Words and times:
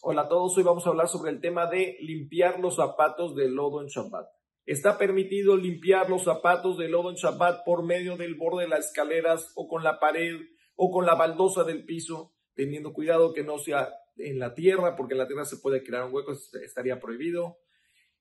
Hola 0.00 0.22
a 0.22 0.28
todos, 0.28 0.56
hoy 0.56 0.62
vamos 0.62 0.86
a 0.86 0.90
hablar 0.90 1.08
sobre 1.08 1.32
el 1.32 1.40
tema 1.40 1.66
de 1.66 1.96
limpiar 2.00 2.60
los 2.60 2.76
zapatos 2.76 3.34
de 3.34 3.48
lodo 3.48 3.80
en 3.82 3.88
Shabbat. 3.88 4.28
Está 4.64 4.96
permitido 4.96 5.56
limpiar 5.56 6.08
los 6.08 6.22
zapatos 6.22 6.78
de 6.78 6.88
lodo 6.88 7.10
en 7.10 7.16
Shabbat 7.16 7.64
por 7.64 7.84
medio 7.84 8.16
del 8.16 8.36
borde 8.36 8.62
de 8.62 8.68
las 8.68 8.86
escaleras 8.86 9.52
o 9.56 9.66
con 9.66 9.82
la 9.82 9.98
pared 9.98 10.36
o 10.76 10.92
con 10.92 11.04
la 11.04 11.16
baldosa 11.16 11.64
del 11.64 11.84
piso, 11.84 12.32
teniendo 12.54 12.92
cuidado 12.92 13.32
que 13.32 13.42
no 13.42 13.58
sea 13.58 13.92
en 14.16 14.38
la 14.38 14.54
tierra, 14.54 14.94
porque 14.96 15.14
en 15.14 15.18
la 15.18 15.26
tierra 15.26 15.44
se 15.44 15.56
puede 15.56 15.82
crear 15.82 16.04
un 16.04 16.14
hueco, 16.14 16.32
estaría 16.32 17.00
prohibido. 17.00 17.58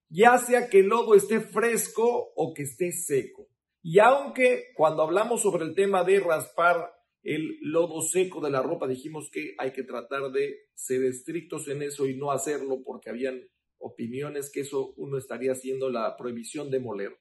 Ya 0.10 0.38
sea 0.40 0.70
que 0.70 0.80
el 0.80 0.88
lodo 0.88 1.14
esté 1.14 1.42
fresco 1.42 2.34
o 2.36 2.54
que 2.54 2.64
esté 2.64 2.92
seco. 2.92 3.48
Y 3.82 4.00
aunque 4.00 4.74
cuando 4.76 5.04
hablamos 5.04 5.42
sobre 5.42 5.64
el 5.64 5.76
tema 5.76 6.04
de 6.04 6.20
raspar 6.20 6.97
el 7.28 7.58
lodo 7.60 8.02
seco 8.02 8.40
de 8.40 8.50
la 8.50 8.62
ropa, 8.62 8.88
dijimos 8.88 9.30
que 9.30 9.54
hay 9.58 9.74
que 9.74 9.84
tratar 9.84 10.32
de 10.32 10.70
ser 10.74 11.04
estrictos 11.04 11.68
en 11.68 11.82
eso 11.82 12.08
y 12.08 12.16
no 12.16 12.32
hacerlo 12.32 12.82
porque 12.86 13.10
habían 13.10 13.42
opiniones 13.80 14.50
que 14.50 14.62
eso 14.62 14.94
uno 14.96 15.18
estaría 15.18 15.52
haciendo 15.52 15.90
la 15.90 16.16
prohibición 16.16 16.72
de 16.72 16.80
moler. 16.80 17.20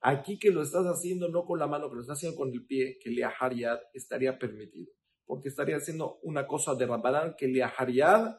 Aquí 0.00 0.40
que 0.40 0.50
lo 0.50 0.60
estás 0.60 0.86
haciendo 0.86 1.28
no 1.28 1.44
con 1.44 1.60
la 1.60 1.68
mano, 1.68 1.84
pero 1.84 1.94
lo 1.94 2.00
estás 2.00 2.18
haciendo 2.18 2.36
con 2.36 2.52
el 2.52 2.66
pie, 2.66 2.98
que 3.00 3.10
le 3.10 3.22
ahariad 3.22 3.78
estaría 3.92 4.40
permitido, 4.40 4.92
porque 5.24 5.50
estaría 5.50 5.76
haciendo 5.76 6.18
una 6.24 6.48
cosa 6.48 6.74
de 6.74 6.86
Ramadán 6.86 7.36
que 7.38 7.46
le 7.46 7.62
ahariad 7.62 8.36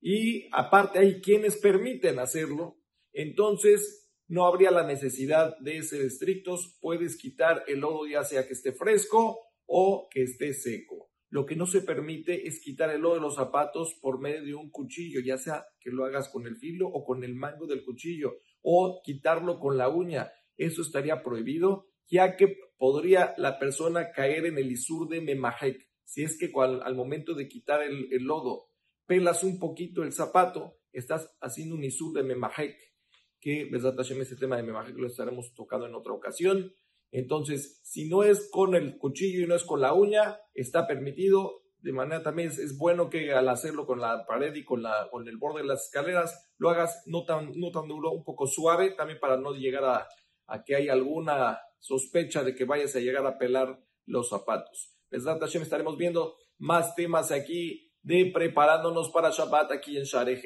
y 0.00 0.48
aparte 0.50 0.98
hay 0.98 1.20
quienes 1.20 1.58
permiten 1.58 2.18
hacerlo, 2.18 2.80
entonces 3.12 4.10
no 4.26 4.46
habría 4.46 4.72
la 4.72 4.84
necesidad 4.84 5.56
de 5.60 5.80
ser 5.84 6.00
estrictos, 6.00 6.76
puedes 6.80 7.16
quitar 7.16 7.62
el 7.68 7.78
lodo 7.78 8.08
ya 8.08 8.24
sea 8.24 8.48
que 8.48 8.54
esté 8.54 8.72
fresco 8.72 9.46
o 9.72 10.08
que 10.10 10.22
esté 10.22 10.52
seco. 10.52 11.10
Lo 11.28 11.46
que 11.46 11.54
no 11.54 11.64
se 11.64 11.82
permite 11.82 12.48
es 12.48 12.60
quitar 12.60 12.90
el 12.90 13.02
lodo 13.02 13.14
de 13.14 13.20
los 13.20 13.36
zapatos 13.36 13.96
por 14.02 14.20
medio 14.20 14.42
de 14.42 14.54
un 14.54 14.68
cuchillo, 14.68 15.20
ya 15.20 15.38
sea 15.38 15.64
que 15.78 15.90
lo 15.90 16.04
hagas 16.04 16.28
con 16.28 16.44
el 16.48 16.56
filo 16.56 16.88
o 16.88 17.04
con 17.04 17.22
el 17.22 17.36
mango 17.36 17.68
del 17.68 17.84
cuchillo, 17.84 18.38
o 18.62 19.00
quitarlo 19.04 19.60
con 19.60 19.78
la 19.78 19.88
uña. 19.88 20.32
Eso 20.56 20.82
estaría 20.82 21.22
prohibido, 21.22 21.86
ya 22.08 22.36
que 22.36 22.58
podría 22.76 23.32
la 23.38 23.60
persona 23.60 24.10
caer 24.10 24.46
en 24.46 24.58
el 24.58 24.72
isur 24.72 25.08
de 25.08 25.20
memajek. 25.20 25.88
Si 26.02 26.24
es 26.24 26.36
que 26.36 26.50
al 26.60 26.96
momento 26.96 27.34
de 27.34 27.46
quitar 27.46 27.80
el, 27.82 28.08
lodo 28.24 28.66
pelas 29.06 29.44
un 29.44 29.60
poquito 29.60 30.02
el 30.02 30.12
zapato, 30.12 30.78
estás 30.92 31.36
haciendo 31.40 31.76
un 31.76 31.84
isur 31.84 32.12
de 32.12 32.24
memajek, 32.24 32.76
que 33.38 33.68
Besat 33.70 33.98
ese 34.00 34.34
tema 34.34 34.56
de 34.56 34.64
memajek 34.64 34.96
lo 34.96 35.06
estaremos 35.06 35.54
tocando 35.54 35.86
en 35.86 35.94
otra 35.94 36.12
ocasión. 36.12 36.74
Entonces, 37.12 37.80
si 37.82 38.08
no 38.08 38.22
es 38.22 38.48
con 38.50 38.74
el 38.74 38.96
cuchillo 38.98 39.44
y 39.44 39.46
no 39.46 39.54
es 39.54 39.64
con 39.64 39.80
la 39.80 39.92
uña, 39.92 40.38
está 40.54 40.86
permitido. 40.86 41.62
De 41.78 41.92
manera 41.92 42.22
también 42.22 42.48
es, 42.48 42.76
bueno 42.76 43.08
que 43.08 43.32
al 43.32 43.48
hacerlo 43.48 43.86
con 43.86 44.00
la 44.00 44.26
pared 44.26 44.54
y 44.54 44.64
con, 44.64 44.82
la, 44.82 45.08
con 45.10 45.26
el 45.26 45.38
borde 45.38 45.62
de 45.62 45.68
las 45.68 45.86
escaleras, 45.86 46.52
lo 46.58 46.70
hagas 46.70 47.02
no 47.06 47.24
tan, 47.24 47.52
no 47.58 47.70
tan 47.70 47.88
duro, 47.88 48.12
un 48.12 48.22
poco 48.22 48.46
suave, 48.46 48.90
también 48.90 49.18
para 49.18 49.38
no 49.38 49.54
llegar 49.54 49.84
a, 49.84 50.08
que 50.64 50.76
haya 50.76 50.92
alguna 50.92 51.58
sospecha 51.78 52.44
de 52.44 52.54
que 52.54 52.64
vayas 52.64 52.94
a 52.96 53.00
llegar 53.00 53.24
a 53.26 53.38
pelar 53.38 53.82
los 54.04 54.28
zapatos. 54.28 54.94
Besat 55.10 55.40
Hashem 55.40 55.62
estaremos 55.62 55.96
viendo 55.96 56.36
más 56.58 56.94
temas 56.94 57.32
aquí 57.32 57.92
de 58.02 58.30
preparándonos 58.32 59.10
para 59.10 59.30
Shabbat 59.30 59.72
aquí 59.72 59.96
en 59.96 60.04
Share 60.04 60.40